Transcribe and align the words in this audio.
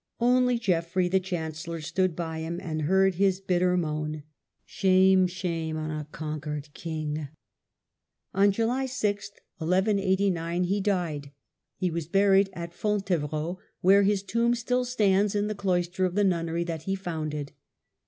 Only 0.19 0.57
Geoflfrey 0.57 1.11
the 1.11 1.19
chancellor 1.19 1.79
stood 1.79 2.15
by 2.15 2.39
him 2.39 2.59
and 2.59 2.81
heard 2.81 3.13
his 3.13 3.39
bitter 3.39 3.77
moan, 3.77 4.23
"Shame, 4.65 5.27
shame 5.27 5.77
on 5.77 5.91
a 5.91 6.07
conquered 6.11 6.69
CHARACTER 6.73 6.79
OF 6.89 6.93
HENRY 6.93 6.97
II. 6.97 7.25
35 7.25 7.29
king". 8.33 8.33
On 8.45 8.51
July 8.51 8.85
6, 8.87 9.31
1189, 9.59 10.63
he 10.63 10.81
died. 10.81 11.31
He 11.75 11.91
was 11.91 12.07
buried 12.07 12.49
at 12.53 12.73
Fontevrault, 12.73 13.59
where 13.81 14.01
his 14.01 14.23
tomb 14.23 14.55
still 14.55 14.85
stands 14.85 15.35
in 15.35 15.45
the 15.45 15.53
cloister 15.53 16.05
of 16.05 16.15
the 16.15 16.23
nunnery 16.23 16.63
that 16.63 16.81
he 16.89 16.95
founded. 16.95 17.51